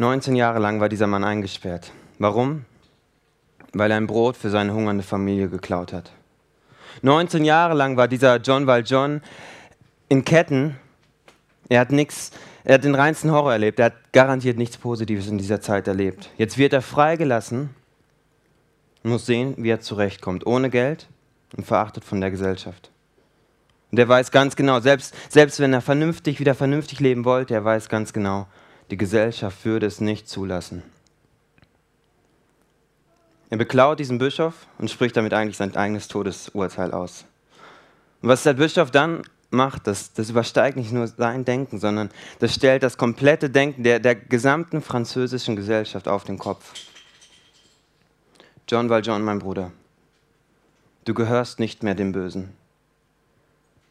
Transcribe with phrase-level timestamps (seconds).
[0.00, 1.92] 19 Jahre lang war dieser Mann eingesperrt.
[2.18, 2.64] Warum?
[3.74, 6.10] Weil er ein Brot für seine hungernde Familie geklaut hat.
[7.02, 9.20] 19 Jahre lang war dieser John Valjean
[10.08, 10.76] in Ketten.
[11.68, 12.30] Er hat nichts,
[12.64, 13.78] er hat den reinsten Horror erlebt.
[13.78, 16.30] Er hat garantiert nichts Positives in dieser Zeit erlebt.
[16.38, 17.68] Jetzt wird er freigelassen,
[19.02, 21.08] muss sehen, wie er zurechtkommt, ohne Geld
[21.58, 22.90] und verachtet von der Gesellschaft.
[23.92, 27.66] Und er weiß ganz genau, selbst, selbst wenn er vernünftig, wieder vernünftig leben wollte, er
[27.66, 28.46] weiß ganz genau,
[28.90, 30.82] die Gesellschaft würde es nicht zulassen.
[33.50, 37.24] Er beklaut diesen Bischof und spricht damit eigentlich sein eigenes Todesurteil aus.
[38.22, 42.54] Und was der Bischof dann macht, das, das übersteigt nicht nur sein Denken, sondern das
[42.54, 46.72] stellt das komplette Denken der, der gesamten französischen Gesellschaft auf den Kopf.
[48.68, 49.72] John Valjean, mein Bruder,
[51.04, 52.50] du gehörst nicht mehr dem Bösen.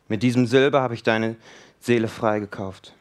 [0.08, 1.36] Mit diesem Silber habe ich deine
[1.82, 2.94] Seele freigekauft.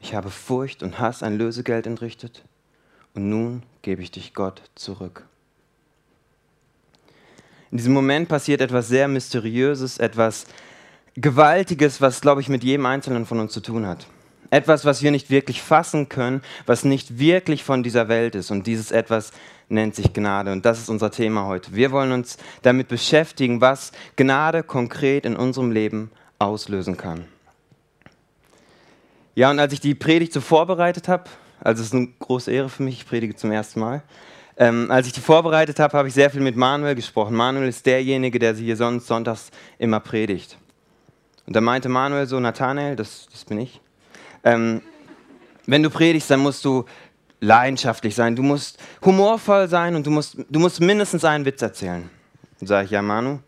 [0.00, 2.44] Ich habe Furcht und Hass ein Lösegeld entrichtet
[3.14, 5.26] und nun gebe ich dich Gott zurück.
[7.70, 10.46] In diesem Moment passiert etwas sehr Mysteriöses, etwas
[11.16, 14.06] Gewaltiges, was, glaube ich, mit jedem Einzelnen von uns zu tun hat.
[14.50, 18.50] Etwas, was wir nicht wirklich fassen können, was nicht wirklich von dieser Welt ist.
[18.50, 19.32] Und dieses etwas
[19.68, 20.52] nennt sich Gnade.
[20.52, 21.74] Und das ist unser Thema heute.
[21.74, 27.26] Wir wollen uns damit beschäftigen, was Gnade konkret in unserem Leben auslösen kann.
[29.38, 32.68] Ja, und als ich die Predigt so vorbereitet habe, also es ist eine große Ehre
[32.68, 34.02] für mich, ich predige zum ersten Mal.
[34.56, 37.36] Ähm, als ich die vorbereitet habe, habe ich sehr viel mit Manuel gesprochen.
[37.36, 40.58] Manuel ist derjenige, der sie hier sonst sonntags immer predigt.
[41.46, 43.80] Und da meinte Manuel so, Nathanael, das, das bin ich,
[44.42, 44.82] ähm,
[45.66, 46.84] wenn du predigst, dann musst du
[47.38, 52.10] leidenschaftlich sein, du musst humorvoll sein und du musst, du musst mindestens einen Witz erzählen.
[52.58, 53.38] Dann sage ich, ja Manu,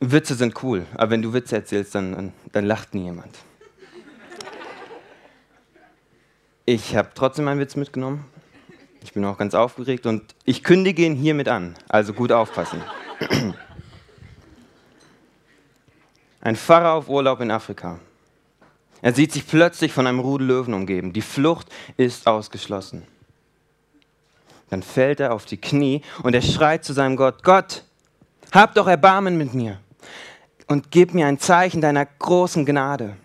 [0.00, 3.36] Witze sind cool, aber wenn du Witze erzählst, dann, dann, dann lacht nie jemand.
[6.66, 8.24] Ich habe trotzdem einen Witz mitgenommen.
[9.02, 11.74] Ich bin auch ganz aufgeregt und ich kündige ihn hiermit an.
[11.88, 12.82] Also gut aufpassen.
[16.40, 18.00] Ein Pfarrer auf Urlaub in Afrika.
[19.02, 21.12] Er sieht sich plötzlich von einem Rudel Löwen umgeben.
[21.12, 23.02] Die Flucht ist ausgeschlossen.
[24.70, 27.84] Dann fällt er auf die Knie und er schreit zu seinem Gott, Gott,
[28.52, 29.80] hab doch Erbarmen mit mir
[30.66, 33.16] und gib mir ein Zeichen deiner großen Gnade.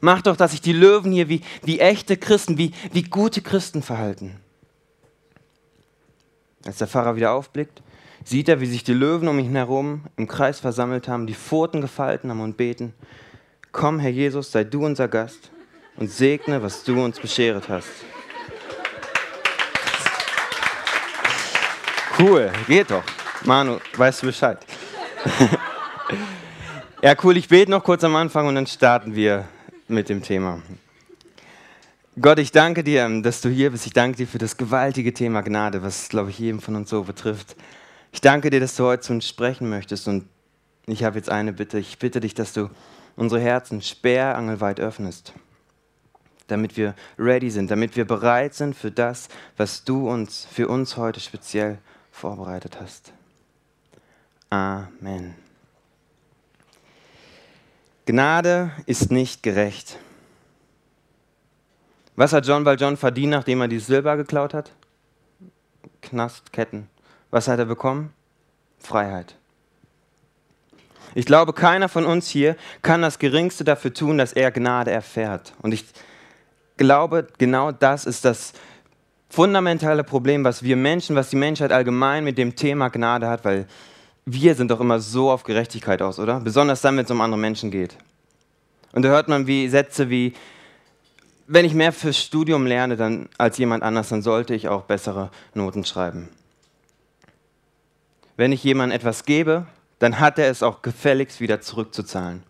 [0.00, 3.82] Mach doch, dass sich die Löwen hier wie, wie echte Christen, wie, wie gute Christen
[3.82, 4.36] verhalten.
[6.64, 7.82] Als der Pfarrer wieder aufblickt,
[8.24, 11.80] sieht er, wie sich die Löwen um ihn herum im Kreis versammelt haben, die Pfoten
[11.80, 12.94] gefalten haben und beten.
[13.70, 15.50] Komm, Herr Jesus, sei du unser Gast
[15.96, 17.88] und segne, was du uns bescheret hast.
[22.18, 23.02] Cool, geht doch.
[23.44, 24.58] Manu, weißt du Bescheid?
[27.02, 29.46] ja, cool, ich bete noch kurz am Anfang und dann starten wir
[29.88, 30.62] mit dem Thema.
[32.20, 33.86] Gott, ich danke dir, dass du hier bist.
[33.86, 37.02] Ich danke dir für das gewaltige Thema Gnade, was, glaube ich, jedem von uns so
[37.02, 37.56] betrifft.
[38.12, 40.06] Ich danke dir, dass du heute zu uns sprechen möchtest.
[40.06, 40.28] Und
[40.86, 41.78] ich habe jetzt eine Bitte.
[41.78, 42.70] Ich bitte dich, dass du
[43.16, 45.32] unsere Herzen sperrangelweit öffnest,
[46.46, 50.96] damit wir ready sind, damit wir bereit sind für das, was du uns für uns
[50.96, 51.78] heute speziell
[52.12, 53.12] vorbereitet hast.
[54.50, 55.43] Amen.
[58.06, 59.98] Gnade ist nicht gerecht.
[62.16, 64.72] Was hat John Valjean verdient, nachdem er die Silber geklaut hat?
[66.02, 66.88] Knast, Ketten.
[67.30, 68.12] Was hat er bekommen?
[68.78, 69.36] Freiheit.
[71.14, 75.54] Ich glaube, keiner von uns hier kann das Geringste dafür tun, dass er Gnade erfährt.
[75.62, 75.84] Und ich
[76.76, 78.52] glaube, genau das ist das
[79.30, 83.66] fundamentale Problem, was wir Menschen, was die Menschheit allgemein mit dem Thema Gnade hat, weil
[84.26, 86.40] wir sind doch immer so auf Gerechtigkeit aus, oder?
[86.40, 87.96] Besonders dann, wenn es um andere Menschen geht.
[88.92, 90.34] Und da hört man wie Sätze wie,
[91.46, 95.30] wenn ich mehr fürs Studium lerne dann, als jemand anders, dann sollte ich auch bessere
[95.52, 96.28] Noten schreiben.
[98.36, 99.66] Wenn ich jemandem etwas gebe,
[99.98, 102.42] dann hat er es auch gefälligst wieder zurückzuzahlen.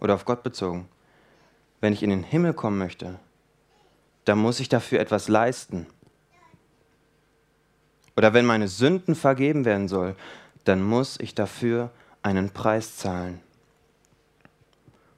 [0.00, 0.88] Oder auf Gott bezogen.
[1.80, 3.18] Wenn ich in den Himmel kommen möchte,
[4.24, 5.86] dann muss ich dafür etwas leisten.
[8.16, 10.14] Oder wenn meine Sünden vergeben werden soll,
[10.64, 11.90] dann muss ich dafür
[12.22, 13.40] einen Preis zahlen.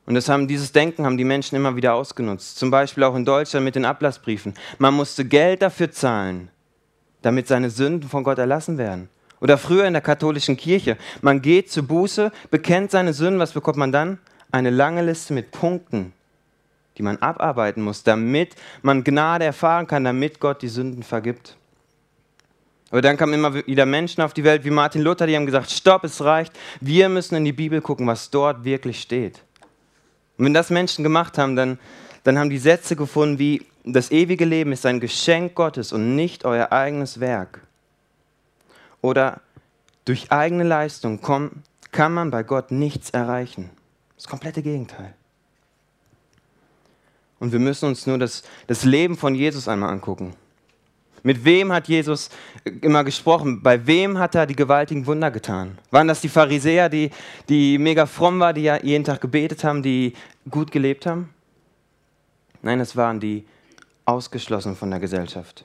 [0.05, 2.59] Und das haben, dieses Denken haben die Menschen immer wieder ausgenutzt.
[2.59, 4.55] Zum Beispiel auch in Deutschland mit den Ablassbriefen.
[4.79, 6.51] Man musste Geld dafür zahlen,
[7.23, 9.09] damit seine Sünden von Gott erlassen werden.
[9.41, 10.97] Oder früher in der katholischen Kirche.
[11.21, 13.41] Man geht zu Buße, bekennt seine Sünden.
[13.41, 14.19] Was bekommt man dann?
[14.51, 16.13] Eine lange Liste mit Punkten,
[16.99, 21.57] die man abarbeiten muss, damit man Gnade erfahren kann, damit Gott die Sünden vergibt.
[22.93, 25.71] Aber dann kamen immer wieder Menschen auf die Welt wie Martin Luther, die haben gesagt,
[25.71, 26.53] stopp, es reicht,
[26.83, 29.43] wir müssen in die Bibel gucken, was dort wirklich steht.
[30.37, 31.79] Und wenn das Menschen gemacht haben, dann,
[32.23, 36.45] dann haben die Sätze gefunden wie, das ewige Leben ist ein Geschenk Gottes und nicht
[36.45, 37.63] euer eigenes Werk.
[39.01, 39.41] Oder
[40.05, 43.71] durch eigene Leistung kann man bei Gott nichts erreichen.
[44.17, 45.15] Das komplette Gegenteil.
[47.41, 50.35] Und wir müssen uns nur das, das Leben von Jesus einmal angucken.
[51.23, 52.31] Mit wem hat Jesus
[52.81, 53.63] immer gesprochen?
[53.63, 55.79] Bei wem hat er die gewaltigen Wunder getan?
[55.91, 57.11] Waren das die Pharisäer, die,
[57.49, 60.15] die mega fromm waren, die ja jeden Tag gebetet haben, die
[60.51, 61.31] gut gelebt haben?
[62.63, 63.45] Nein, es waren die
[64.05, 65.65] ausgeschlossen von der Gesellschaft.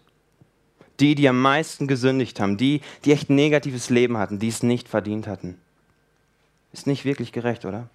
[1.00, 4.64] Die, die am meisten gesündigt haben, die, die echt ein negatives Leben hatten, die es
[4.64, 5.58] nicht verdient hatten.
[6.72, 7.90] Ist nicht wirklich gerecht, oder?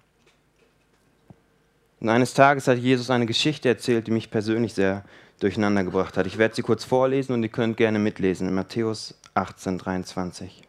[1.99, 5.05] Und eines Tages hat Jesus eine Geschichte erzählt, die mich persönlich sehr
[5.39, 6.27] durcheinander gebracht hat.
[6.27, 10.63] Ich werde sie kurz vorlesen und ihr könnt gerne mitlesen in Matthäus 18, 23.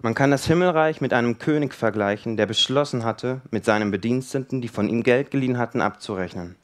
[0.00, 4.68] Man kann das Himmelreich mit einem König vergleichen, der beschlossen hatte, mit seinen Bediensteten, die
[4.68, 6.54] von ihm Geld geliehen hatten, abzurechnen.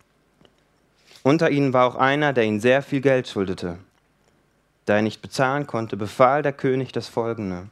[1.24, 3.78] Unter ihnen war auch einer, der ihm sehr viel Geld schuldete.
[4.84, 7.68] Da er nicht bezahlen konnte, befahl der König das Folgende.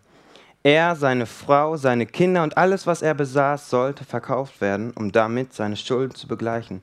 [0.65, 5.53] Er, seine Frau, seine Kinder und alles, was er besaß, sollte verkauft werden, um damit
[5.53, 6.83] seine Schulden zu begleichen.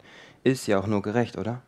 [0.50, 1.62] Ist ja auch nur gerecht, oder?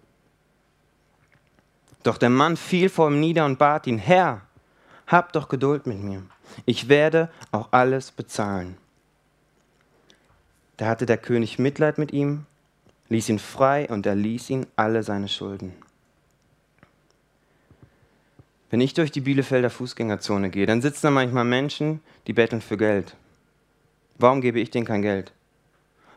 [2.04, 4.42] Doch der Mann fiel vor ihm nieder und bat ihn, Herr,
[5.08, 6.24] hab doch Geduld mit mir
[6.66, 8.78] ich werde auch alles bezahlen.
[10.78, 12.46] Da hatte der König Mitleid mit ihm,
[13.10, 15.74] ließ ihn frei und erließ ihn alle seine Schulden.
[18.70, 22.78] Wenn ich durch die Bielefelder Fußgängerzone gehe, dann sitzen da manchmal Menschen, die betteln für
[22.78, 23.16] Geld.
[24.18, 25.34] Warum gebe ich denen kein Geld?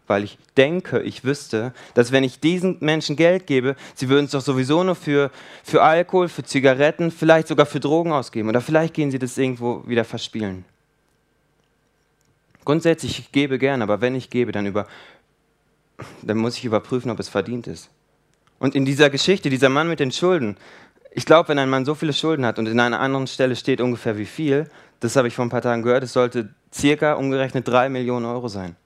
[0.07, 4.33] Weil ich denke, ich wüsste, dass wenn ich diesen Menschen Geld gebe, sie würden es
[4.33, 5.31] doch sowieso nur für,
[5.63, 9.83] für Alkohol, für Zigaretten, vielleicht sogar für Drogen ausgeben oder vielleicht gehen sie das irgendwo
[9.87, 10.65] wieder verspielen.
[12.65, 14.87] Grundsätzlich, ich gebe gern, aber wenn ich gebe, dann, über,
[16.23, 17.91] dann muss ich überprüfen, ob es verdient ist.
[18.59, 20.57] Und in dieser Geschichte, dieser Mann mit den Schulden,
[21.13, 23.81] ich glaube, wenn ein Mann so viele Schulden hat und in einer anderen Stelle steht
[23.81, 24.69] ungefähr wie viel,
[25.01, 28.49] das habe ich vor ein paar Tagen gehört, es sollte circa umgerechnet drei Millionen Euro
[28.49, 28.77] sein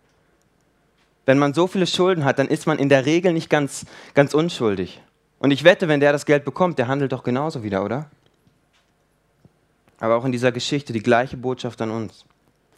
[1.28, 3.84] wenn man so viele Schulden hat, dann ist man in der Regel nicht ganz,
[4.14, 5.02] ganz unschuldig.
[5.38, 8.08] Und ich wette, wenn der das Geld bekommt, der handelt doch genauso wieder, oder?
[10.00, 12.24] Aber auch in dieser Geschichte die gleiche Botschaft an uns.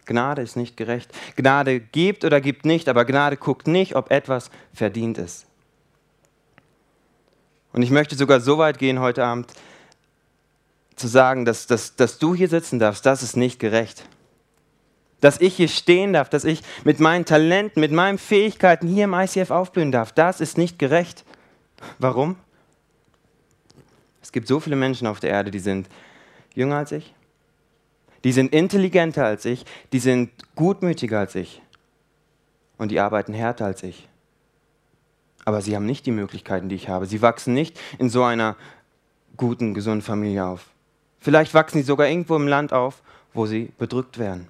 [0.04, 1.12] Gnade ist nicht gerecht.
[1.36, 5.46] Gnade gibt oder gibt nicht, aber Gnade guckt nicht, ob etwas verdient ist.
[7.72, 9.52] Und ich möchte sogar so weit gehen heute Abend,
[10.96, 14.02] zu sagen, dass, dass, dass du hier sitzen darfst, das ist nicht gerecht
[15.20, 19.14] dass ich hier stehen darf, dass ich mit meinen Talenten, mit meinen Fähigkeiten hier im
[19.14, 20.12] ICF aufblühen darf.
[20.12, 21.24] Das ist nicht gerecht.
[21.98, 22.36] Warum?
[24.22, 25.88] Es gibt so viele Menschen auf der Erde, die sind
[26.54, 27.14] jünger als ich,
[28.24, 31.62] die sind intelligenter als ich, die sind gutmütiger als ich
[32.76, 34.08] und die arbeiten härter als ich.
[35.44, 37.06] Aber sie haben nicht die Möglichkeiten, die ich habe.
[37.06, 38.56] Sie wachsen nicht in so einer
[39.36, 40.66] guten, gesunden Familie auf.
[41.18, 43.02] Vielleicht wachsen sie sogar irgendwo im Land auf,
[43.32, 44.48] wo sie bedrückt werden.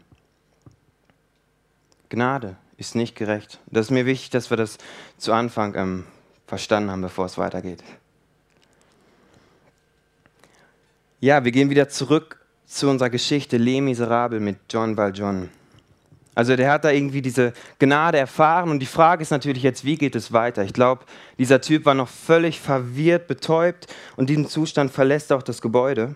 [2.10, 3.58] Gnade ist nicht gerecht.
[3.66, 4.76] Das ist mir wichtig, dass wir das
[5.16, 6.04] zu Anfang ähm,
[6.46, 7.82] verstanden haben, bevor es weitergeht.
[11.20, 15.48] Ja, wir gehen wieder zurück zu unserer Geschichte Les Miserables mit John Valjean.
[16.34, 19.96] Also der hat da irgendwie diese Gnade erfahren und die Frage ist natürlich jetzt, wie
[19.96, 20.64] geht es weiter?
[20.64, 21.04] Ich glaube,
[21.38, 26.14] dieser Typ war noch völlig verwirrt, betäubt und diesen Zustand verlässt auch das Gebäude.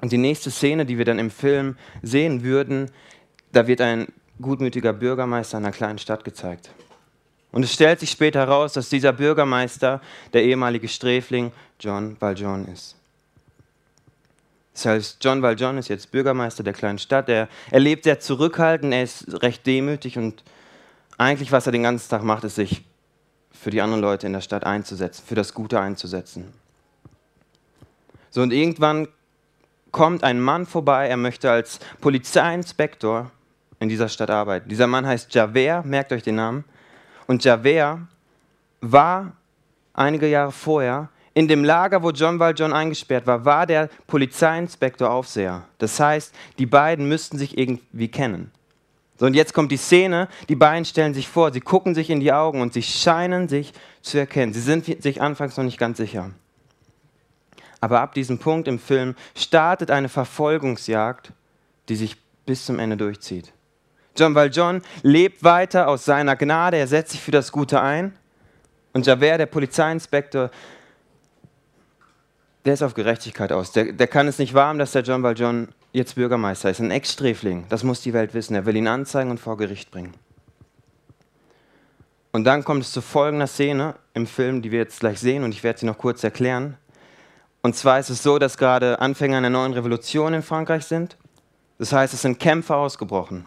[0.00, 2.90] Und die nächste Szene, die wir dann im Film sehen würden,
[3.52, 4.06] da wird ein
[4.40, 6.70] gutmütiger Bürgermeister einer kleinen Stadt gezeigt.
[7.52, 10.00] Und es stellt sich später heraus, dass dieser Bürgermeister
[10.32, 12.96] der ehemalige Sträfling John Valjean ist.
[14.72, 17.28] Das heißt, John Valjean ist jetzt Bürgermeister der kleinen Stadt.
[17.28, 20.44] Er, er lebt sehr zurückhaltend, er ist recht demütig und
[21.18, 22.82] eigentlich, was er den ganzen Tag macht, ist sich
[23.50, 26.54] für die anderen Leute in der Stadt einzusetzen, für das Gute einzusetzen.
[28.30, 29.08] So, und irgendwann
[29.90, 33.30] kommt ein Mann vorbei, er möchte als Polizeiinspektor
[33.80, 34.68] in dieser Stadt arbeiten.
[34.68, 36.64] Dieser Mann heißt Javert, merkt euch den Namen.
[37.26, 37.98] Und Javert
[38.80, 39.32] war
[39.92, 45.62] einige Jahre vorher in dem Lager, wo John Valjean eingesperrt war, war der Polizeiinspektor Aufseher.
[45.78, 48.50] Das heißt, die beiden müssten sich irgendwie kennen.
[49.16, 52.20] So, und jetzt kommt die Szene, die beiden stellen sich vor, sie gucken sich in
[52.20, 53.72] die Augen und sie scheinen sich
[54.02, 54.52] zu erkennen.
[54.52, 56.30] Sie sind sich anfangs noch nicht ganz sicher.
[57.80, 61.32] Aber ab diesem Punkt im Film startet eine Verfolgungsjagd,
[61.88, 63.52] die sich bis zum Ende durchzieht.
[64.20, 68.14] John Valjean lebt weiter aus seiner Gnade, er setzt sich für das Gute ein.
[68.92, 70.50] Und Javert, der Polizeiinspektor,
[72.66, 73.72] der ist auf Gerechtigkeit aus.
[73.72, 76.80] Der, der kann es nicht warm, dass der John Valjean jetzt Bürgermeister ist.
[76.80, 78.54] Ein Ex-Sträfling, das muss die Welt wissen.
[78.54, 80.12] Er will ihn anzeigen und vor Gericht bringen.
[82.32, 85.52] Und dann kommt es zu folgender Szene im Film, die wir jetzt gleich sehen und
[85.52, 86.76] ich werde sie noch kurz erklären.
[87.62, 91.16] Und zwar ist es so, dass gerade Anfänger einer neuen Revolution in Frankreich sind.
[91.78, 93.46] Das heißt, es sind Kämpfe ausgebrochen.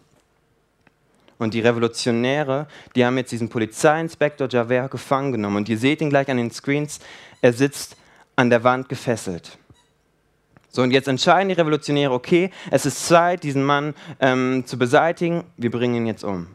[1.37, 5.57] Und die Revolutionäre, die haben jetzt diesen Polizeiinspektor Javert gefangen genommen.
[5.57, 6.99] Und ihr seht ihn gleich an den Screens.
[7.41, 7.97] Er sitzt
[8.35, 9.57] an der Wand gefesselt.
[10.69, 15.43] So, und jetzt entscheiden die Revolutionäre, okay, es ist Zeit, diesen Mann ähm, zu beseitigen,
[15.55, 16.47] wir bringen ihn jetzt um.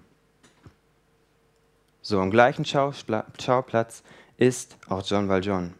[2.02, 4.02] So, am gleichen Schauplatz
[4.37, 5.75] ist auch John Valjean.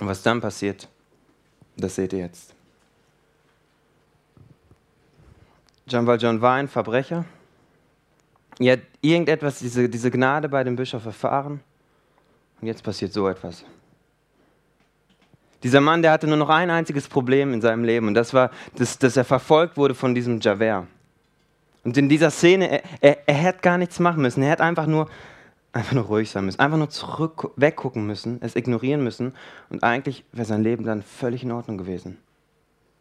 [0.00, 0.88] Und was dann passiert,
[1.76, 2.54] das seht ihr jetzt.
[5.86, 7.24] John Valjean war ein Verbrecher.
[8.70, 11.60] Hat irgendetwas, diese, diese Gnade bei dem Bischof erfahren.
[12.60, 13.64] Und jetzt passiert so etwas.
[15.62, 18.50] Dieser Mann, der hatte nur noch ein einziges Problem in seinem Leben und das war,
[18.76, 20.86] dass, dass er verfolgt wurde von diesem Javert.
[21.84, 24.42] Und in dieser Szene, er, er, er hätte gar nichts machen müssen.
[24.42, 25.08] Er hätte einfach nur,
[25.72, 29.34] einfach nur ruhig sein müssen, einfach nur zurück, weggucken müssen, es ignorieren müssen
[29.70, 32.18] und eigentlich wäre sein Leben dann völlig in Ordnung gewesen.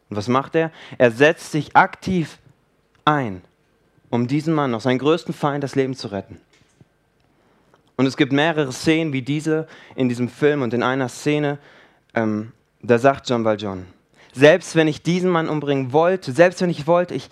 [0.09, 0.71] Und was macht er?
[0.97, 2.37] Er setzt sich aktiv
[3.05, 3.41] ein,
[4.11, 6.39] um diesem Mann, noch seinen größten Feind, das Leben zu retten.
[7.95, 11.57] Und es gibt mehrere Szenen wie diese in diesem Film und in einer Szene
[12.13, 12.51] ähm,
[12.81, 13.85] da sagt John Valjean,
[14.33, 17.29] selbst wenn ich diesen Mann umbringen wollte, selbst wenn ich wollte, ich,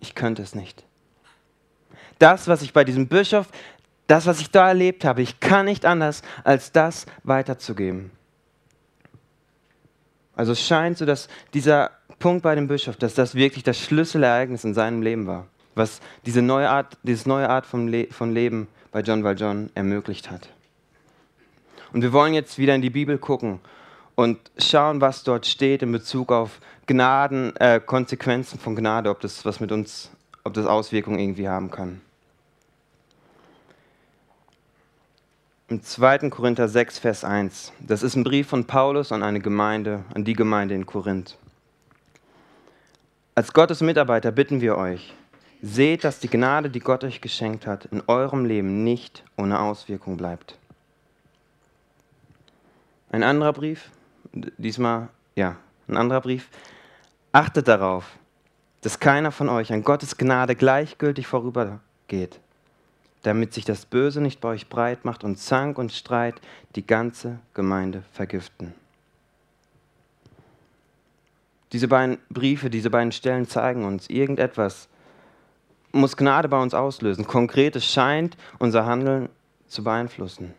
[0.00, 0.84] ich könnte es nicht.
[2.18, 3.48] Das, was ich bei diesem Bischof,
[4.06, 8.10] das, was ich da erlebt habe, ich kann nicht anders, als das weiterzugeben.
[10.36, 11.90] Also es scheint so, dass dieser
[12.24, 16.40] Punkt bei dem Bischof, dass das wirklich das Schlüsselereignis in seinem Leben war, was diese
[16.40, 20.48] neue Art, dieses neue Art von, Le von Leben bei John Valjean ermöglicht hat.
[21.92, 23.60] Und wir wollen jetzt wieder in die Bibel gucken
[24.14, 29.44] und schauen, was dort steht in Bezug auf Gnaden, äh, Konsequenzen von Gnade, ob das
[29.44, 30.10] was mit uns,
[30.44, 32.00] ob das Auswirkungen irgendwie haben kann.
[35.68, 36.30] Im 2.
[36.30, 37.72] Korinther 6, Vers 1.
[37.80, 41.36] Das ist ein Brief von Paulus an eine Gemeinde, an die Gemeinde in Korinth.
[43.36, 45.12] Als Gottes Mitarbeiter bitten wir euch,
[45.60, 50.16] seht, dass die Gnade, die Gott euch geschenkt hat, in eurem Leben nicht ohne Auswirkung
[50.16, 50.56] bleibt.
[53.10, 53.90] Ein anderer Brief,
[54.32, 55.56] diesmal, ja,
[55.88, 56.48] ein anderer Brief.
[57.32, 58.04] Achtet darauf,
[58.82, 62.38] dass keiner von euch an Gottes Gnade gleichgültig vorübergeht,
[63.24, 66.40] damit sich das Böse nicht bei euch breit macht und Zank und Streit
[66.76, 68.74] die ganze Gemeinde vergiften.
[71.74, 74.88] Diese beiden Briefe, diese beiden Stellen zeigen uns, irgendetwas
[75.90, 77.26] muss Gnade bei uns auslösen.
[77.26, 79.28] Konkretes scheint unser Handeln
[79.66, 80.54] zu beeinflussen.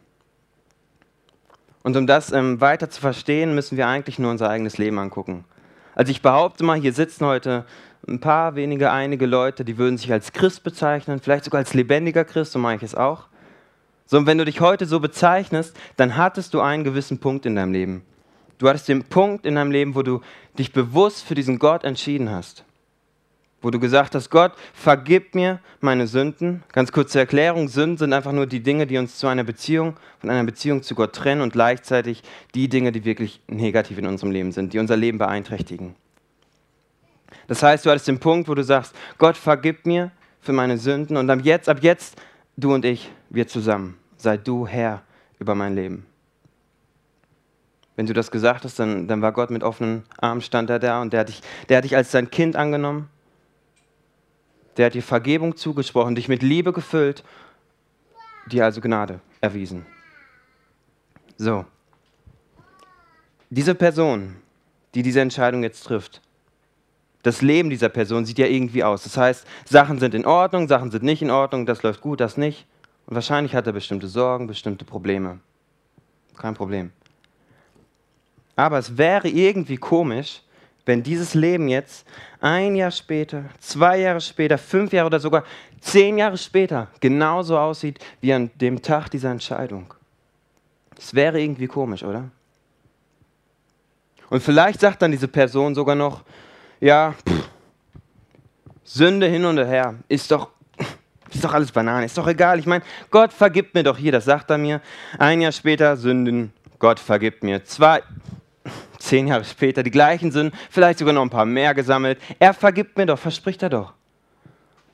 [1.83, 5.45] Und um das ähm, weiter zu verstehen, müssen wir eigentlich nur unser eigenes Leben angucken.
[5.93, 7.65] Also ich behaupte mal, hier sitzen heute
[8.05, 12.25] ein paar wenige, einige Leute, die würden sich als Christ bezeichnen, vielleicht sogar als lebendiger
[12.25, 13.27] Christ, so mache ich es auch.
[14.05, 17.55] So, und wenn du dich heute so bezeichnest, dann hattest du einen gewissen Punkt in
[17.55, 18.03] deinem Leben.
[18.57, 20.21] Du hattest den Punkt in deinem Leben, wo du
[20.57, 22.65] dich bewusst für diesen Gott entschieden hast
[23.65, 26.63] wo du gesagt hast, Gott, vergib mir meine Sünden.
[26.71, 30.29] Ganz kurze Erklärung, Sünden sind einfach nur die Dinge, die uns zu einer Beziehung, von
[30.29, 32.21] einer Beziehung zu Gott trennen und gleichzeitig
[32.53, 35.95] die Dinge, die wirklich negativ in unserem Leben sind, die unser Leben beeinträchtigen.
[37.47, 41.17] Das heißt, du hattest den Punkt, wo du sagst, Gott, vergib mir für meine Sünden
[41.17, 42.21] und ab jetzt, ab jetzt,
[42.57, 45.01] du und ich, wir zusammen, sei du Herr
[45.39, 46.05] über mein Leben.
[47.95, 51.01] Wenn du das gesagt hast, dann, dann war Gott mit offenen Armen, stand er da
[51.01, 53.09] und der hat, dich, der hat dich als sein Kind angenommen
[54.77, 57.23] der hat dir Vergebung zugesprochen, dich mit Liebe gefüllt,
[58.47, 59.85] dir also Gnade erwiesen.
[61.37, 61.65] So.
[63.49, 64.35] Diese Person,
[64.93, 66.21] die diese Entscheidung jetzt trifft,
[67.23, 69.03] das Leben dieser Person sieht ja irgendwie aus.
[69.03, 72.37] Das heißt, Sachen sind in Ordnung, Sachen sind nicht in Ordnung, das läuft gut, das
[72.37, 72.67] nicht.
[73.07, 75.39] Und wahrscheinlich hat er bestimmte Sorgen, bestimmte Probleme.
[76.37, 76.91] Kein Problem.
[78.55, 80.41] Aber es wäre irgendwie komisch,
[80.85, 82.07] wenn dieses Leben jetzt
[82.39, 85.43] ein Jahr später, zwei Jahre später, fünf Jahre oder sogar
[85.81, 89.93] zehn Jahre später genauso aussieht wie an dem Tag dieser Entscheidung.
[90.95, 92.29] Das wäre irgendwie komisch, oder?
[94.29, 96.23] Und vielleicht sagt dann diese Person sogar noch,
[96.79, 97.49] ja, pff,
[98.83, 100.49] Sünde hin und her, ist doch,
[101.33, 102.59] ist doch alles Banane, ist doch egal.
[102.59, 104.79] Ich meine, Gott vergibt mir doch hier, das sagt er mir.
[105.17, 107.63] Ein Jahr später Sünden, Gott vergibt mir.
[107.65, 108.03] Zwei,
[109.05, 112.19] zehn Jahre später die gleichen Sünden, vielleicht sogar noch ein paar mehr gesammelt.
[112.39, 113.93] Er vergibt mir doch, verspricht er doch.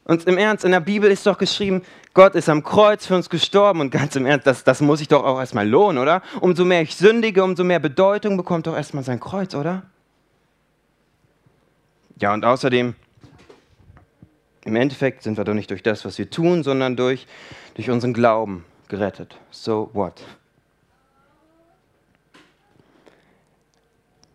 [0.04, 3.30] Und im Ernst, in der Bibel ist doch geschrieben, Gott ist am Kreuz für uns
[3.30, 6.22] gestorben und ganz im Ernst, das, das muss ich doch auch erstmal lohnen, oder?
[6.42, 9.84] Umso mehr ich sündige, umso mehr Bedeutung bekommt doch erstmal sein Kreuz, oder?
[12.20, 12.96] Ja, und außerdem,
[14.66, 17.28] im Endeffekt sind wir doch nicht durch das, was wir tun, sondern durch,
[17.76, 19.38] durch unseren Glauben gerettet.
[19.50, 20.22] So what?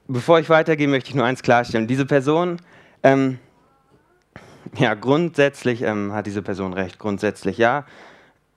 [0.09, 1.89] Bevor ich weitergehe, möchte ich nur eins klarstellen.
[1.89, 2.59] Diese Person,
[3.03, 3.39] ähm,
[4.77, 6.99] ja, grundsätzlich ähm, hat diese Person recht.
[6.99, 7.85] Grundsätzlich, ja.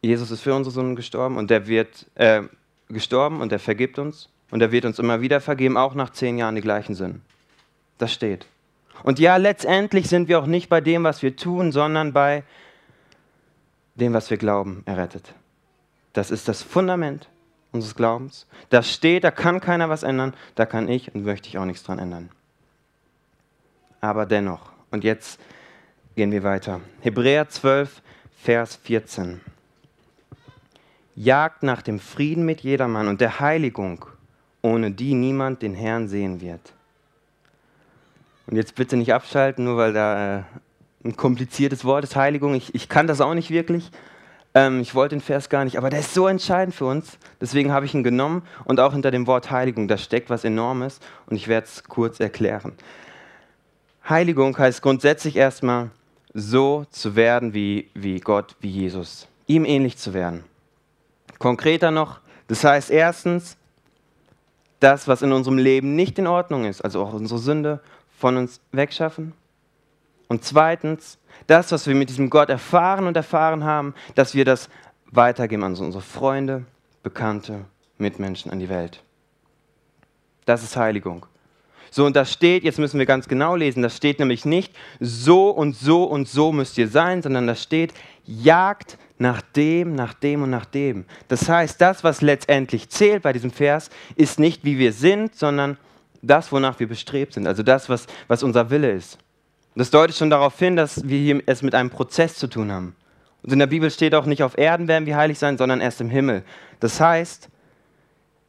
[0.01, 2.43] Jesus ist für unsere Sünden gestorben und der wird äh,
[2.87, 6.37] gestorben und er vergibt uns und er wird uns immer wieder vergeben, auch nach zehn
[6.37, 7.23] Jahren die gleichen Sünden.
[7.97, 8.45] Das steht.
[9.03, 12.43] Und ja, letztendlich sind wir auch nicht bei dem, was wir tun, sondern bei
[13.95, 15.33] dem, was wir glauben, errettet.
[16.13, 17.27] Das ist das Fundament
[17.71, 18.47] unseres Glaubens.
[18.69, 21.83] Das steht, da kann keiner was ändern, da kann ich und möchte ich auch nichts
[21.83, 22.29] dran ändern.
[24.01, 25.39] Aber dennoch, und jetzt
[26.15, 26.81] gehen wir weiter.
[27.01, 28.01] Hebräer 12,
[28.41, 29.41] Vers 14.
[31.15, 34.05] Jagt nach dem Frieden mit jedermann und der Heiligung,
[34.61, 36.73] ohne die niemand den Herrn sehen wird.
[38.47, 40.43] Und jetzt bitte nicht abschalten, nur weil da äh,
[41.03, 42.55] ein kompliziertes Wort ist, Heiligung.
[42.55, 43.91] Ich, ich kann das auch nicht wirklich.
[44.59, 47.17] Ähm, ich wollte den Vers gar nicht, aber der ist so entscheidend für uns.
[47.39, 50.99] Deswegen habe ich ihn genommen und auch hinter dem Wort Heiligung, da steckt was Enormes
[51.27, 52.73] und ich werde es kurz erklären.
[54.07, 55.91] Heiligung heißt grundsätzlich erstmal
[56.33, 59.27] so zu werden wie, wie Gott, wie Jesus.
[59.47, 60.43] Ihm ähnlich zu werden.
[61.37, 63.55] Konkreter noch, das heißt erstens,
[64.81, 67.79] das, was in unserem Leben nicht in Ordnung ist, also auch unsere Sünde,
[68.17, 69.33] von uns wegschaffen.
[70.27, 71.17] Und zweitens,
[71.47, 74.69] das, was wir mit diesem Gott erfahren und erfahren haben, dass wir das
[75.11, 76.65] weitergeben an unsere Freunde,
[77.03, 77.65] Bekannte,
[77.97, 79.03] Mitmenschen, an die Welt.
[80.45, 81.25] Das ist Heiligung.
[81.91, 85.49] So, und das steht, jetzt müssen wir ganz genau lesen, das steht nämlich nicht, so
[85.49, 87.93] und so und so müsst ihr sein, sondern das steht,
[88.25, 91.05] jagt nach dem, nach dem und nach dem.
[91.27, 95.77] Das heißt, das, was letztendlich zählt bei diesem Vers, ist nicht, wie wir sind, sondern
[96.21, 99.17] das, wonach wir bestrebt sind, also das, was, was unser Wille ist.
[99.79, 102.97] Das deutet schon darauf hin, dass wir hier es mit einem Prozess zu tun haben.
[103.43, 106.01] Und in der Bibel steht auch nicht, auf Erden werden wir heilig sein, sondern erst
[106.01, 106.43] im Himmel.
[106.81, 107.47] Das heißt,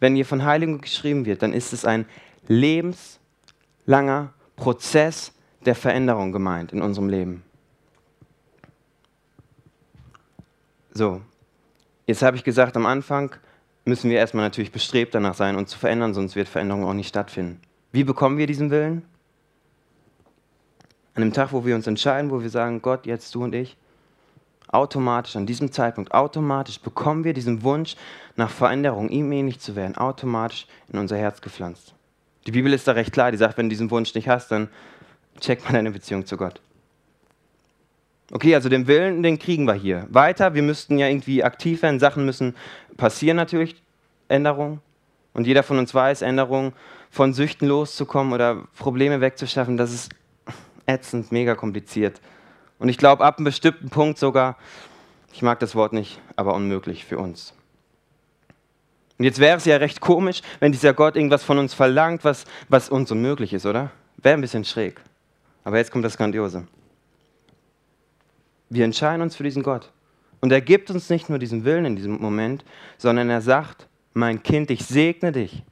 [0.01, 2.05] wenn hier von Heiligung geschrieben wird, dann ist es ein
[2.49, 5.33] lebenslanger Prozess
[5.65, 7.45] der Veränderung gemeint in unserem Leben.
[10.93, 11.21] So,
[12.09, 13.37] jetzt habe ich gesagt, am Anfang
[13.85, 17.07] müssen wir erstmal natürlich bestrebt danach sein, uns zu verändern, sonst wird Veränderung auch nicht
[17.07, 17.61] stattfinden.
[17.93, 19.05] Wie bekommen wir diesen Willen?
[21.15, 23.77] An dem Tag, wo wir uns entscheiden, wo wir sagen, Gott, jetzt du und ich,
[24.69, 27.97] automatisch, an diesem Zeitpunkt, automatisch bekommen wir diesen Wunsch
[28.37, 31.95] nach Veränderung, ihm ähnlich zu werden, automatisch in unser Herz gepflanzt.
[32.47, 34.69] Die Bibel ist da recht klar, die sagt, wenn du diesen Wunsch nicht hast, dann
[35.41, 36.61] check mal deine Beziehung zu Gott.
[38.33, 40.07] Okay, also den Willen, den kriegen wir hier.
[40.09, 42.55] Weiter, wir müssten ja irgendwie aktiv werden, Sachen müssen
[42.97, 43.83] passieren natürlich,
[44.29, 44.81] Änderungen.
[45.33, 46.73] Und jeder von uns weiß, Änderungen
[47.11, 50.11] von Süchten loszukommen oder Probleme wegzuschaffen, das ist
[50.91, 52.21] ätzend, mega kompliziert.
[52.79, 54.57] Und ich glaube, ab einem bestimmten Punkt sogar,
[55.33, 57.55] ich mag das Wort nicht, aber unmöglich für uns.
[59.19, 62.47] Und jetzt wäre es ja recht komisch, wenn dieser Gott irgendwas von uns verlangt, was,
[62.69, 63.91] was uns unmöglich ist, oder?
[64.17, 65.01] Wäre ein bisschen schräg.
[65.63, 66.67] Aber jetzt kommt das Grandiose.
[68.71, 69.93] Wir entscheiden uns für diesen Gott.
[70.41, 72.65] Und er gibt uns nicht nur diesen Willen in diesem Moment,
[72.97, 75.63] sondern er sagt, mein Kind, ich segne dich.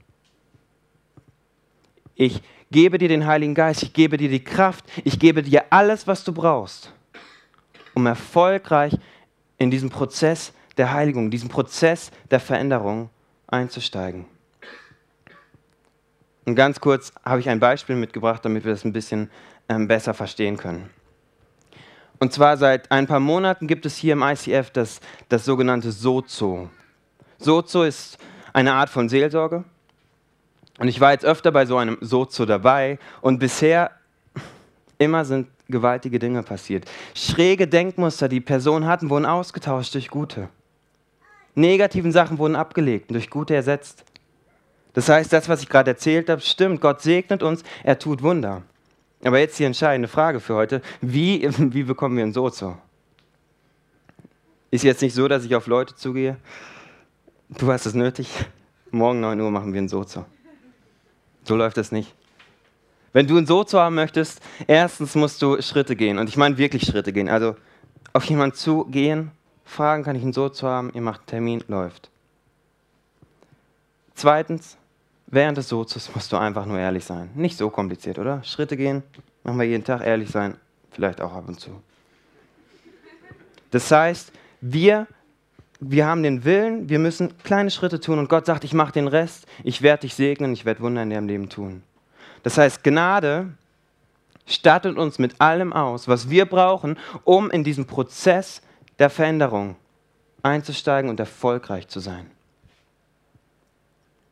[2.14, 6.06] Ich gebe dir den Heiligen Geist, ich gebe dir die Kraft, ich gebe dir alles,
[6.06, 6.92] was du brauchst,
[7.94, 8.96] um erfolgreich
[9.58, 13.10] in diesen Prozess der Heiligung, diesen Prozess der Veränderung
[13.46, 14.26] einzusteigen.
[16.44, 19.30] Und ganz kurz habe ich ein Beispiel mitgebracht, damit wir das ein bisschen
[19.68, 20.88] ähm, besser verstehen können.
[22.20, 26.70] Und zwar seit ein paar Monaten gibt es hier im ICF das, das sogenannte Sozo.
[27.38, 28.18] Sozo ist
[28.52, 29.64] eine Art von Seelsorge.
[30.78, 33.90] Und ich war jetzt öfter bei so einem Sozo dabei und bisher
[34.98, 36.88] immer sind gewaltige Dinge passiert.
[37.14, 40.48] Schräge Denkmuster, die Personen hatten, wurden ausgetauscht durch gute.
[41.54, 44.04] Negativen Sachen wurden abgelegt und durch gute ersetzt.
[44.94, 46.80] Das heißt, das, was ich gerade erzählt habe, stimmt.
[46.80, 48.62] Gott segnet uns, er tut Wunder.
[49.24, 50.80] Aber jetzt die entscheidende Frage für heute.
[51.00, 52.78] Wie, wie bekommen wir ein Sozo?
[54.70, 56.36] Ist jetzt nicht so, dass ich auf Leute zugehe.
[57.48, 58.28] Du hast es nötig.
[58.90, 60.24] Morgen 9 Uhr machen wir ein Sozo.
[61.48, 62.14] So läuft das nicht.
[63.12, 66.18] Wenn du ein Sozo haben möchtest, erstens musst du Schritte gehen.
[66.18, 67.28] Und ich meine wirklich Schritte gehen.
[67.28, 67.56] Also
[68.12, 69.32] auf jemanden zugehen,
[69.64, 70.92] fragen, kann ich ein Sozo haben?
[70.94, 72.10] Ihr macht einen Termin, läuft.
[74.14, 74.78] Zweitens,
[75.30, 77.28] Während des Sozes musst du einfach nur ehrlich sein.
[77.34, 78.42] Nicht so kompliziert, oder?
[78.44, 79.02] Schritte gehen,
[79.44, 80.56] machen wir jeden Tag, ehrlich sein,
[80.90, 81.82] vielleicht auch ab und zu.
[83.70, 84.32] Das heißt,
[84.62, 85.06] wir,
[85.80, 89.06] wir haben den Willen, wir müssen kleine Schritte tun und Gott sagt, ich mache den
[89.06, 91.82] Rest, ich werde dich segnen, ich werde Wunder in deinem Leben tun.
[92.42, 93.52] Das heißt, Gnade
[94.46, 98.62] stattet uns mit allem aus, was wir brauchen, um in diesem Prozess
[98.98, 99.76] der Veränderung
[100.42, 102.30] einzusteigen und erfolgreich zu sein.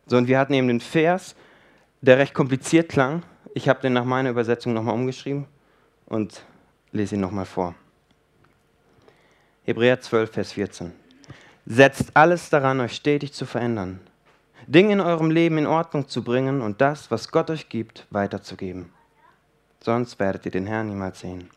[0.07, 1.37] So, und wir hatten eben den Vers,
[2.01, 3.23] der recht kompliziert klang.
[3.55, 5.47] Ich habe den nach meiner Übersetzung nochmal umgeschrieben
[6.07, 6.43] und
[6.93, 7.75] lese ihn nochmal vor.
[9.65, 11.06] Hebräer 12, Vers 14.
[11.67, 14.01] Setzt alles daran, euch stetig zu verändern,
[14.69, 18.93] Dinge in eurem Leben in Ordnung zu bringen und das, was Gott euch gibt, weiterzugeben.
[19.81, 21.51] Sonst werdet ihr den Herrn niemals sehen.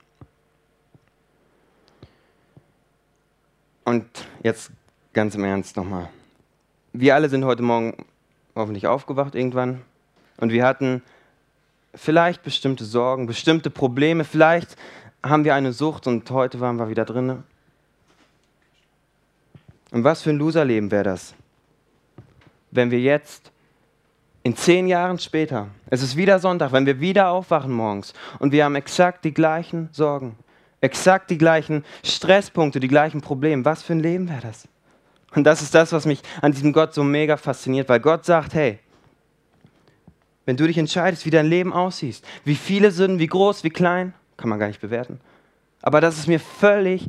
[3.86, 4.06] Und
[4.43, 4.72] jetzt
[5.13, 6.10] ganz im Ernst nochmal.
[6.93, 8.06] Wir alle sind heute Morgen
[8.56, 9.82] hoffentlich aufgewacht irgendwann
[10.38, 11.04] und wir hatten
[11.93, 14.76] vielleicht bestimmte Sorgen, bestimmte Probleme, vielleicht
[15.24, 17.43] haben wir eine Sucht und heute waren wir wieder drinne.
[19.91, 21.34] Und was für ein Loserleben wäre das,
[22.71, 23.52] wenn wir jetzt
[24.43, 28.65] in zehn Jahren später, es ist wieder Sonntag, wenn wir wieder aufwachen morgens und wir
[28.65, 30.38] haben exakt die gleichen Sorgen,
[30.82, 34.67] exakt die gleichen Stresspunkte, die gleichen Probleme, was für ein Leben wäre das?
[35.36, 38.54] Und das ist das, was mich an diesem Gott so mega fasziniert, weil Gott sagt,
[38.54, 38.80] hey,
[40.45, 44.13] wenn du dich entscheidest, wie dein Leben aussieht, wie viele Sünden, wie groß, wie klein,
[44.38, 45.19] kann man gar nicht bewerten.
[45.82, 47.06] Aber das ist mir völlig,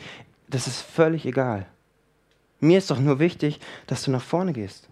[0.49, 1.67] das ist völlig egal.
[2.61, 4.89] Mir ist doch nur wichtig, dass du nach vorne gehst.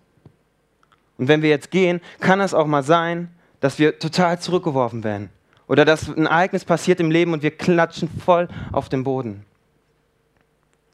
[1.18, 5.30] Und wenn wir jetzt gehen, kann es auch mal sein, dass wir total zurückgeworfen werden.
[5.66, 9.44] Oder dass ein Ereignis passiert im Leben und wir klatschen voll auf den Boden.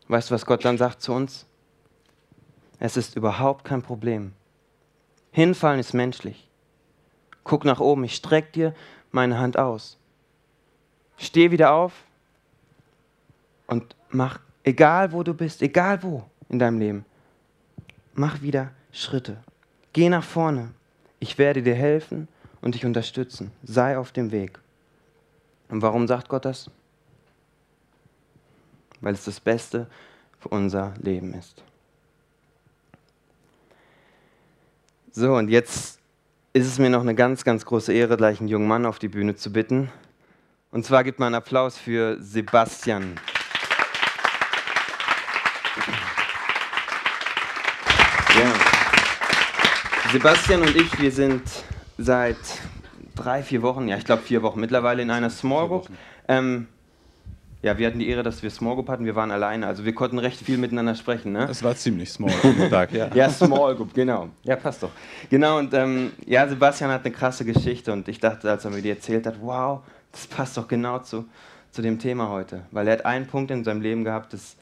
[0.08, 1.46] Weißt du, was Gott dann sagt zu uns?
[2.80, 4.32] Es ist überhaupt kein Problem.
[5.30, 6.48] Hinfallen ist menschlich.
[7.44, 8.74] Guck nach oben, ich strecke dir
[9.10, 9.98] meine Hand aus.
[11.16, 11.92] Steh wieder auf
[13.66, 17.04] und mach, egal wo du bist, egal wo, in deinem Leben.
[18.14, 19.38] Mach wieder Schritte.
[19.92, 20.70] Geh nach vorne.
[21.18, 22.28] Ich werde dir helfen
[22.61, 23.50] und dich unterstützen.
[23.62, 24.59] Sei auf dem Weg.
[25.68, 26.70] Und warum sagt Gott das?
[29.00, 29.87] Weil es das Beste
[30.38, 31.62] für unser Leben ist.
[35.12, 36.00] So, und jetzt
[36.52, 39.09] ist es mir noch eine ganz, ganz große Ehre, gleich einen jungen Mann auf die
[39.09, 39.90] Bühne zu bitten.
[40.70, 43.14] Und zwar gibt man einen Applaus für Sebastian.
[50.14, 51.42] Sebastian und ich, wir sind
[51.98, 52.37] seit
[53.16, 55.88] drei, vier Wochen, ja, ich glaube vier Wochen mittlerweile in einer Small Group.
[56.29, 56.68] Ähm,
[57.62, 59.07] ja, wir hatten die Ehre, dass wir Small Group hatten.
[59.07, 61.33] Wir waren alleine, also wir konnten recht viel miteinander sprechen.
[61.33, 61.48] Ne?
[61.50, 63.09] Es war ziemlich Small Group Tag, ja.
[63.12, 64.29] ja, Small Group, genau.
[64.44, 64.92] Ja, passt doch.
[65.31, 68.83] Genau, und ähm, ja, Sebastian hat eine krasse Geschichte und ich dachte, als er mir
[68.83, 69.81] die erzählt hat, wow,
[70.12, 71.24] das passt doch genau zu,
[71.72, 72.62] zu dem Thema heute.
[72.70, 74.55] Weil er hat einen Punkt in seinem Leben gehabt, das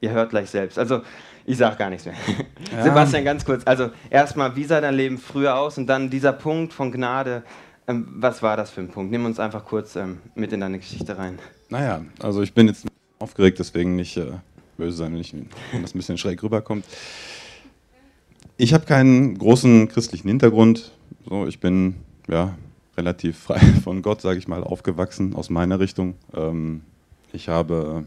[0.00, 0.78] ihr hört gleich selbst.
[0.78, 1.02] Also
[1.46, 2.14] ich sage gar nichts mehr.
[2.72, 2.84] Ja.
[2.84, 3.62] Sebastian, ganz kurz.
[3.66, 7.42] Also erstmal, wie sah dein Leben früher aus und dann dieser Punkt von Gnade.
[7.88, 9.10] Ähm, was war das für ein Punkt?
[9.10, 11.40] Nimm uns einfach kurz ähm, mit in deine Geschichte rein.
[11.68, 12.86] Naja, also ich bin jetzt
[13.18, 14.26] aufgeregt, deswegen nicht äh,
[14.76, 16.84] böse sein, wenn, ich, wenn das ein bisschen schräg rüberkommt.
[18.56, 20.92] Ich habe keinen großen christlichen Hintergrund.
[21.28, 21.96] So, ich bin
[22.28, 22.54] ja
[22.96, 26.14] relativ frei von Gott, sage ich mal, aufgewachsen aus meiner Richtung.
[26.34, 26.82] Ähm,
[27.32, 28.04] ich habe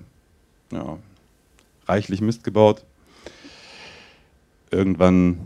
[0.71, 0.97] ja,
[1.87, 2.85] reichlich Mist gebaut
[4.73, 5.37] irgendwann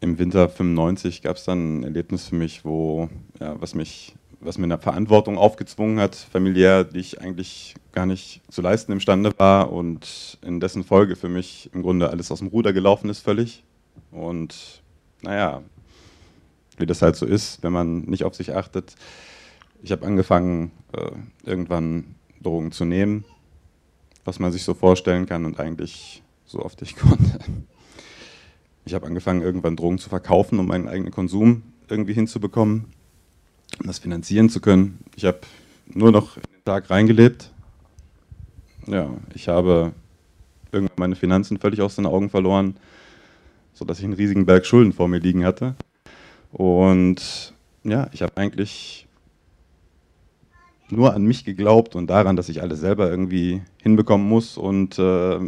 [0.00, 4.58] im Winter 95 gab es dann ein Erlebnis für mich, wo, ja, was, mich, was
[4.58, 9.72] mir eine Verantwortung aufgezwungen hat, familiär, die ich eigentlich gar nicht zu leisten imstande war
[9.72, 13.62] und in dessen Folge für mich im Grunde alles aus dem Ruder gelaufen ist völlig.
[14.10, 14.82] Und
[15.22, 15.62] naja,
[16.78, 18.94] wie das halt so ist, wenn man nicht auf sich achtet.
[19.82, 21.10] Ich habe angefangen, äh,
[21.48, 23.24] irgendwann Drogen zu nehmen,
[24.26, 27.38] was man sich so vorstellen kann und eigentlich so oft ich konnte.
[28.84, 32.86] Ich habe angefangen, irgendwann Drogen zu verkaufen, um meinen eigenen Konsum irgendwie hinzubekommen,
[33.80, 34.98] um das finanzieren zu können.
[35.16, 35.40] Ich habe
[35.86, 37.50] nur noch in den Tag reingelebt.
[38.86, 39.92] Ja, ich habe
[40.72, 42.76] irgendwann meine Finanzen völlig aus den Augen verloren,
[43.72, 45.74] sodass ich einen riesigen Berg Schulden vor mir liegen hatte.
[46.52, 49.05] Und ja, ich habe eigentlich
[50.90, 55.38] nur an mich geglaubt und daran, dass ich alles selber irgendwie hinbekommen muss und äh,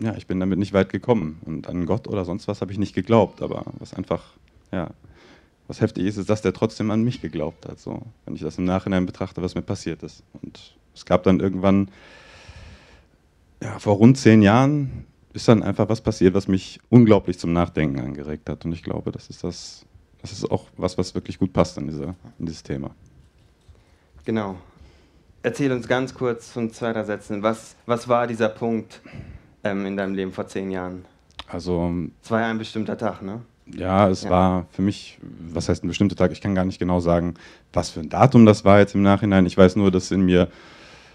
[0.00, 1.40] ja, ich bin damit nicht weit gekommen.
[1.44, 3.42] Und an Gott oder sonst was habe ich nicht geglaubt.
[3.42, 4.22] Aber was einfach,
[4.72, 4.90] ja,
[5.66, 7.80] was heftig ist, ist, dass der trotzdem an mich geglaubt hat.
[7.80, 10.22] So, wenn ich das im Nachhinein betrachte, was mir passiert ist.
[10.42, 11.90] Und es gab dann irgendwann,
[13.62, 17.98] ja, vor rund zehn Jahren ist dann einfach was passiert, was mich unglaublich zum Nachdenken
[18.00, 18.64] angeregt hat.
[18.64, 19.86] Und ich glaube, das ist das,
[20.20, 22.90] das ist auch was, was wirklich gut passt in, diese, in dieses Thema.
[24.24, 24.56] Genau.
[25.42, 27.42] Erzähl uns ganz kurz von zwei, drei Sätzen.
[27.42, 29.00] Was, was war dieser Punkt,
[29.62, 31.04] ähm, in deinem Leben vor zehn Jahren?
[31.48, 31.92] Also.
[32.22, 33.40] Es war ja ein bestimmter Tag, ne?
[33.66, 34.30] Ja, es ja.
[34.30, 36.32] war für mich, was heißt ein bestimmter Tag?
[36.32, 37.34] Ich kann gar nicht genau sagen,
[37.72, 39.46] was für ein Datum das war jetzt im Nachhinein.
[39.46, 40.48] Ich weiß nur, dass in mir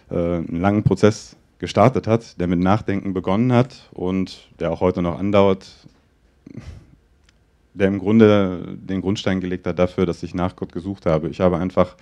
[0.10, 5.02] äh, einen langen Prozess gestartet hat, der mit Nachdenken begonnen hat und der auch heute
[5.02, 5.68] noch andauert,
[7.74, 11.30] der im Grunde den Grundstein gelegt hat dafür, dass ich nach Gott gesucht habe.
[11.30, 11.96] Ich habe einfach,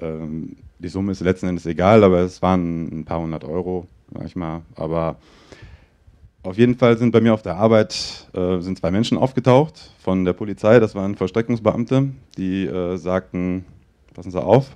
[0.00, 4.62] ähm, die Summe ist letzten Endes egal, aber es waren ein paar hundert Euro, manchmal.
[4.76, 5.16] Aber
[6.42, 10.24] auf jeden Fall sind bei mir auf der Arbeit äh, sind zwei Menschen aufgetaucht von
[10.24, 10.80] der Polizei.
[10.80, 12.08] Das waren Vollstreckungsbeamte,
[12.38, 13.64] die äh, sagten:
[14.14, 14.70] Passen Sie auf,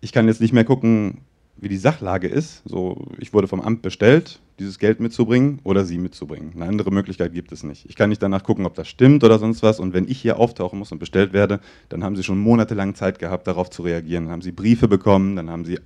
[0.00, 1.18] ich kann jetzt nicht mehr gucken,
[1.56, 2.62] wie die Sachlage ist.
[2.66, 6.52] So, ich wurde vom Amt bestellt, dieses Geld mitzubringen oder sie mitzubringen.
[6.54, 7.84] Eine andere Möglichkeit gibt es nicht.
[7.86, 9.78] Ich kann nicht danach gucken, ob das stimmt oder sonst was.
[9.78, 13.18] Und wenn ich hier auftauchen muss und bestellt werde, dann haben sie schon monatelang Zeit
[13.18, 14.24] gehabt, darauf zu reagieren.
[14.24, 15.78] Dann haben sie Briefe bekommen, dann haben sie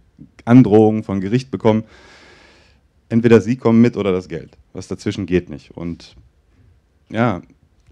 [0.44, 1.85] Androhungen von Gericht bekommen.
[3.09, 4.56] Entweder sie kommen mit oder das Geld.
[4.72, 5.72] Was dazwischen geht nicht.
[5.72, 6.14] Und
[7.09, 7.42] ja,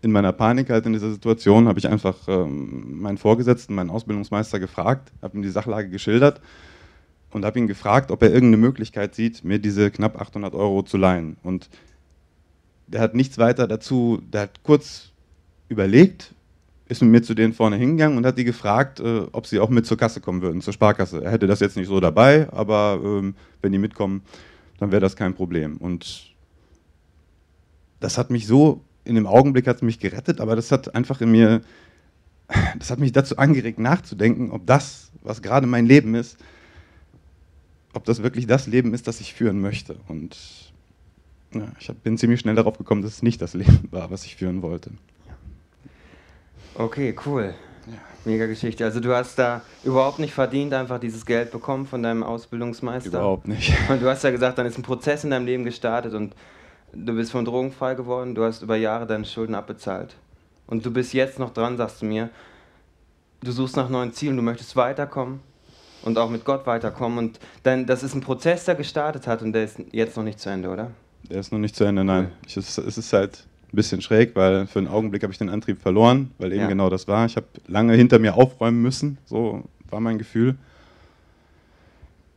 [0.01, 4.61] in meiner Panik halt in dieser Situation habe ich einfach ähm, meinen Vorgesetzten, meinen Ausbildungsmeister
[4.61, 6.41] gefragt, habe ihm die Sachlage geschildert
[7.31, 10.97] und habe ihn gefragt, ob er irgendeine Möglichkeit sieht, mir diese knapp 800 Euro zu
[10.97, 11.37] leihen.
[11.43, 11.69] Und
[12.87, 15.13] der hat nichts weiter dazu, der hat kurz
[15.69, 16.35] überlegt,
[16.89, 19.69] ist mit mir zu denen vorne hingegangen und hat die gefragt, äh, ob sie auch
[19.69, 21.23] mit zur Kasse kommen würden, zur Sparkasse.
[21.23, 24.23] Er hätte das jetzt nicht so dabei, aber ähm, wenn die mitkommen,
[24.79, 25.77] dann wäre das kein Problem.
[25.77, 26.35] Und
[28.01, 31.21] das hat mich so, in dem Augenblick hat es mich gerettet, aber das hat einfach
[31.21, 31.61] in mir,
[32.79, 36.39] das hat mich dazu angeregt, nachzudenken, ob das, was gerade mein Leben ist,
[37.99, 39.97] ob das wirklich das Leben ist, das ich führen möchte.
[40.07, 40.37] Und
[41.53, 44.37] ja, ich bin ziemlich schnell darauf gekommen, dass es nicht das Leben war, was ich
[44.37, 44.93] führen wollte.
[46.77, 47.55] Okay, cool.
[48.25, 48.85] Mega Geschichte.
[48.85, 53.19] Also du hast da überhaupt nicht verdient, einfach dieses Geld bekommen von deinem Ausbildungsmeister.
[53.19, 53.73] Überhaupt nicht.
[53.89, 56.37] Und du hast ja gesagt, dann ist ein Prozess in deinem Leben gestartet und
[56.93, 60.15] du bist von Drogen frei geworden, du hast über Jahre deine Schulden abbezahlt.
[60.69, 62.31] Und du bist jetzt noch dran, sagst du mir,
[63.43, 65.41] du suchst nach neuen Zielen, du möchtest weiterkommen
[66.03, 67.19] und auch mit Gott weiterkommen.
[67.19, 70.39] Und dann, das ist ein Prozess, der gestartet hat und der ist jetzt noch nicht
[70.41, 70.91] zu Ende, oder?
[71.31, 72.31] Der ist noch nicht zu Ende, nein.
[72.47, 75.51] Ich, es, es ist halt ein bisschen schräg, weil für einen Augenblick habe ich den
[75.51, 76.69] Antrieb verloren, weil eben ja.
[76.69, 77.27] genau das war.
[77.27, 80.57] Ich habe lange hinter mir aufräumen müssen, so war mein Gefühl.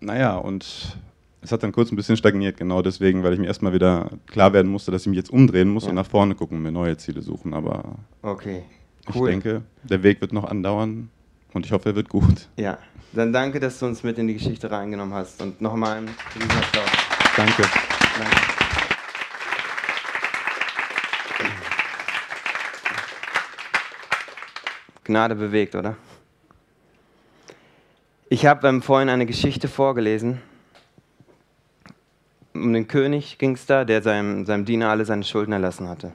[0.02, 0.98] Naja, und
[1.42, 4.52] es hat dann kurz ein bisschen stagniert, genau deswegen, weil ich mir erstmal wieder klar
[4.54, 5.90] werden musste, dass ich mich jetzt umdrehen muss ja.
[5.90, 7.54] und nach vorne gucken und mir neue Ziele suchen.
[7.54, 8.64] Aber okay.
[9.16, 9.30] cool.
[9.30, 11.10] ich denke, der Weg wird noch andauern
[11.54, 12.48] und ich hoffe, er wird gut.
[12.58, 12.78] Ja,
[13.14, 15.42] dann danke, dass du uns mit in die Geschichte reingenommen hast.
[15.42, 16.90] Und nochmal einen Applaus.
[17.36, 17.64] Danke.
[18.18, 18.52] danke.
[25.04, 25.98] Gnade bewegt, oder?
[28.30, 30.42] Ich habe ähm, vorhin eine Geschichte vorgelesen.
[32.54, 36.14] Um den König ging es da, der seinem, seinem Diener alle seine Schulden erlassen hatte.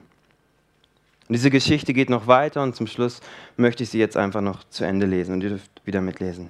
[1.27, 3.19] Und diese Geschichte geht noch weiter und zum Schluss
[3.57, 6.49] möchte ich sie jetzt einfach noch zu Ende lesen und ihr dürft wieder mitlesen.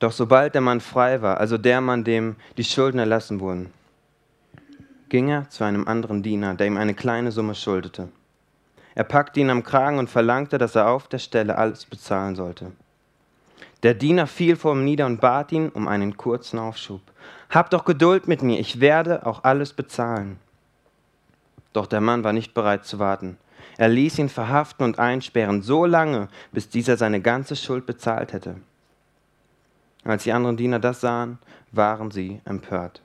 [0.00, 3.72] Doch sobald der Mann frei war, also der Mann, dem die Schulden erlassen wurden,
[5.08, 8.08] ging er zu einem anderen Diener, der ihm eine kleine Summe schuldete.
[8.96, 12.72] Er packte ihn am Kragen und verlangte, dass er auf der Stelle alles bezahlen sollte.
[13.84, 17.02] Der Diener fiel vor ihm nieder und bat ihn um einen kurzen Aufschub.
[17.50, 20.38] Hab doch Geduld mit mir, ich werde auch alles bezahlen.
[21.74, 23.36] Doch der Mann war nicht bereit zu warten.
[23.76, 28.56] Er ließ ihn verhaften und einsperren, so lange, bis dieser seine ganze Schuld bezahlt hätte.
[30.04, 31.38] Als die anderen Diener das sahen,
[31.72, 33.02] waren sie empört.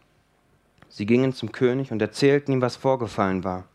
[0.87, 3.65] Sie gingen zum König und erzählten ihm, was vorgefallen war.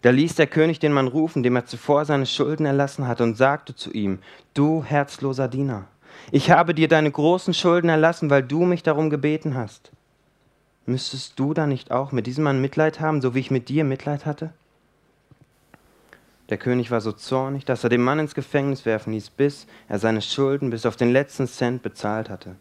[0.00, 3.36] Da ließ der König den Mann rufen, dem er zuvor seine Schulden erlassen hatte, und
[3.36, 4.18] sagte zu ihm,
[4.54, 5.84] Du herzloser Diener,
[6.32, 9.92] ich habe dir deine großen Schulden erlassen, weil du mich darum gebeten hast.
[10.86, 13.84] Müsstest du da nicht auch mit diesem Mann Mitleid haben, so wie ich mit dir
[13.84, 14.52] Mitleid hatte?
[16.48, 19.98] Der König war so zornig, dass er den Mann ins Gefängnis werfen ließ, bis er
[19.98, 22.56] seine Schulden bis auf den letzten Cent bezahlt hatte.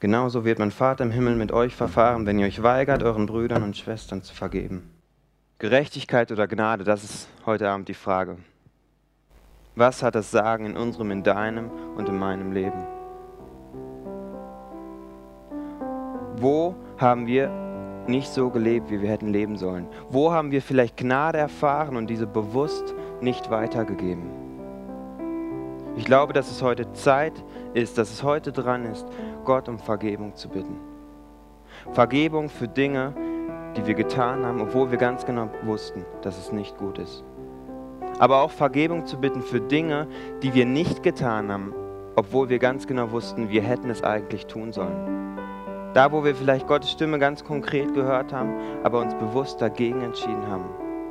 [0.00, 3.62] Genauso wird mein Vater im Himmel mit euch verfahren, wenn ihr euch weigert, euren Brüdern
[3.62, 4.90] und Schwestern zu vergeben.
[5.58, 8.36] Gerechtigkeit oder Gnade, das ist heute Abend die Frage.
[9.74, 12.95] Was hat das Sagen in unserem, in deinem und in meinem Leben?
[16.38, 17.50] Wo haben wir
[18.06, 19.86] nicht so gelebt, wie wir hätten leben sollen?
[20.10, 24.24] Wo haben wir vielleicht Gnade erfahren und diese bewusst nicht weitergegeben?
[25.96, 27.32] Ich glaube, dass es heute Zeit
[27.72, 29.06] ist, dass es heute dran ist,
[29.46, 30.76] Gott um Vergebung zu bitten.
[31.92, 33.14] Vergebung für Dinge,
[33.76, 37.24] die wir getan haben, obwohl wir ganz genau wussten, dass es nicht gut ist.
[38.18, 40.06] Aber auch Vergebung zu bitten für Dinge,
[40.42, 41.72] die wir nicht getan haben,
[42.14, 45.16] obwohl wir ganz genau wussten, wir hätten es eigentlich tun sollen.
[45.96, 48.52] Da, wo wir vielleicht Gottes Stimme ganz konkret gehört haben,
[48.84, 50.66] aber uns bewusst dagegen entschieden haben,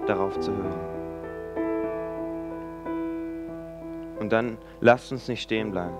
[0.05, 0.79] darauf zu hören.
[4.19, 5.95] Und dann lasst uns nicht stehen bleiben.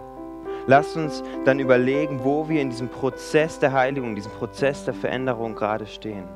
[0.68, 5.56] Lasst uns dann überlegen, wo wir in diesem Prozess der Heiligung, diesem Prozess der Veränderung
[5.56, 6.28] gerade stehen.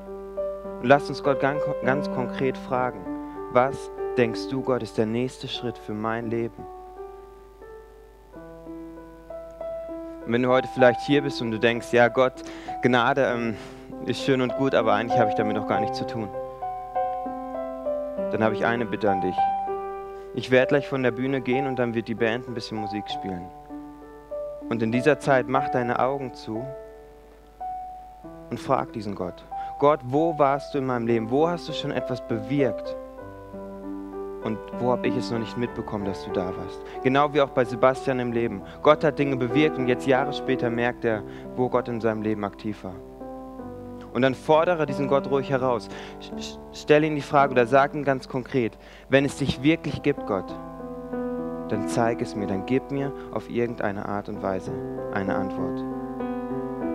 [0.82, 3.06] Und lasst uns Gott ganz, ganz konkret fragen,
[3.52, 6.66] was denkst du, Gott, ist der nächste Schritt für mein Leben?
[10.32, 12.34] Wenn du heute vielleicht hier bist und du denkst, ja Gott,
[12.82, 13.58] Gnade ähm,
[14.06, 16.30] ist schön und gut, aber eigentlich habe ich damit noch gar nichts zu tun,
[18.32, 19.36] dann habe ich eine Bitte an dich.
[20.36, 23.10] Ich werde gleich von der Bühne gehen und dann wird die Band ein bisschen Musik
[23.10, 23.48] spielen.
[24.70, 26.64] Und in dieser Zeit mach deine Augen zu
[28.52, 29.44] und frag diesen Gott.
[29.80, 31.32] Gott, wo warst du in meinem Leben?
[31.32, 32.96] Wo hast du schon etwas bewirkt?
[34.44, 36.82] Und wo habe ich es noch nicht mitbekommen, dass du da warst?
[37.04, 38.62] Genau wie auch bei Sebastian im Leben.
[38.84, 41.24] Gott hat Dinge bewirkt und jetzt Jahre später merkt er,
[41.56, 42.96] wo Gott in seinem Leben aktiv war.
[44.14, 45.88] Und dann fordere diesen Gott ruhig heraus.
[46.72, 48.78] Stell ihm die Frage oder sag ihm ganz konkret,
[49.10, 50.50] wenn es dich wirklich gibt, Gott,
[51.70, 54.72] dann zeig es mir, dann gib mir auf irgendeine Art und Weise
[55.14, 55.80] eine Antwort.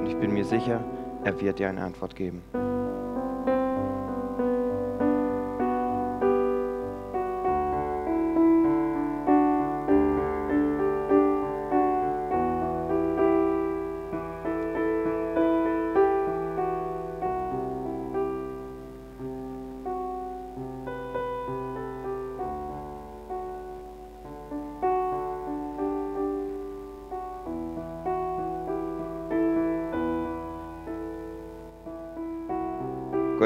[0.00, 0.80] Und ich bin mir sicher,
[1.22, 2.42] er wird dir eine Antwort geben.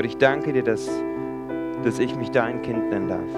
[0.09, 0.89] Ich danke dir, dass,
[1.85, 3.31] dass ich mich dein Kind nennen darf.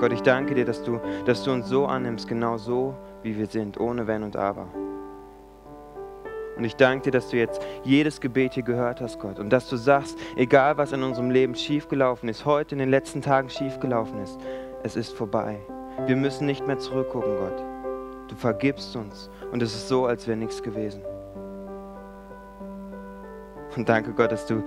[0.00, 3.48] Gott, ich danke dir, dass du, dass du uns so annimmst, genau so, wie wir
[3.48, 4.68] sind, ohne Wenn und Aber.
[6.56, 9.38] Und ich danke dir, dass du jetzt jedes Gebet hier gehört hast, Gott.
[9.38, 13.20] Und dass du sagst, egal was in unserem Leben schiefgelaufen ist, heute in den letzten
[13.20, 14.40] Tagen schiefgelaufen ist,
[14.82, 15.58] es ist vorbei.
[16.06, 17.62] Wir müssen nicht mehr zurückgucken, Gott.
[18.28, 21.02] Du vergibst uns und es ist so, als wäre nichts gewesen.
[23.76, 24.62] Und danke Gott, dass du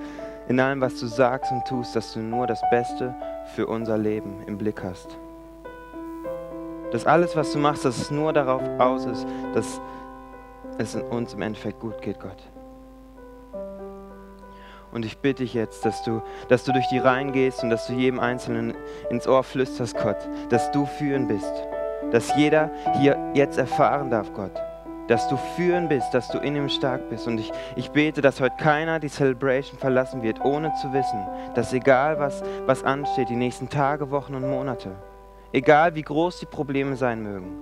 [0.47, 3.13] in allem, was du sagst und tust, dass du nur das Beste
[3.55, 5.17] für unser Leben im Blick hast.
[6.91, 9.79] Dass alles, was du machst, dass es nur darauf aus ist, dass
[10.77, 12.41] es in uns im Endeffekt gut geht, Gott.
[14.91, 17.85] Und ich bitte dich jetzt, dass du, dass du durch die Reihen gehst und dass
[17.85, 18.73] du jedem Einzelnen
[19.11, 20.17] ins Ohr flüsterst, Gott,
[20.49, 21.53] dass du führen bist.
[22.11, 24.59] Dass jeder hier jetzt erfahren darf, Gott,
[25.09, 27.27] dass du führen bist, dass du in ihm stark bist.
[27.27, 31.73] Und ich, ich bete, dass heute keiner die Celebration verlassen wird, ohne zu wissen, dass
[31.73, 34.91] egal was, was ansteht, die nächsten Tage, Wochen und Monate,
[35.51, 37.57] egal wie groß die Probleme sein mögen,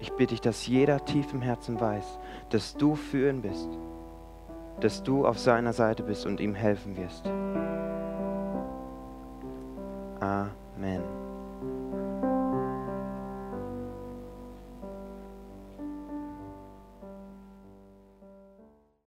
[0.00, 3.68] ich bitte dich, dass jeder tief im Herzen weiß, dass du führen bist,
[4.80, 7.26] dass du auf seiner Seite bist und ihm helfen wirst.
[10.20, 11.17] Amen.